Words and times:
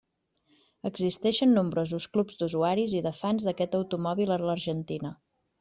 Existeixen 0.89 1.53
nombrosos 1.57 2.09
clubs 2.15 2.39
d'usuaris 2.41 2.97
i 3.01 3.05
de 3.09 3.15
fans 3.21 3.47
d'aquest 3.49 3.81
automòbil 3.81 4.37
a 4.39 4.43
l'Argentina. 4.49 5.17